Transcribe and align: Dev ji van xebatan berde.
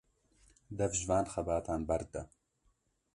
Dev 0.79 0.93
ji 0.99 1.05
van 1.11 1.25
xebatan 1.33 1.81
berde. 1.91 2.21